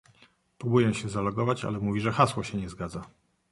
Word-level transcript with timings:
Próbuję 0.57 0.93
się 0.93 1.09
zalogować, 1.09 1.65
ale 1.65 1.79
mówi, 1.79 2.01
że 2.01 2.11
hasło 2.11 2.43
się 2.43 2.57
nie 2.57 2.69
zgadza. 2.69 3.01